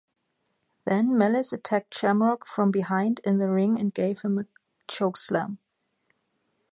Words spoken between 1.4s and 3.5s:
attacked Shamrock from behind in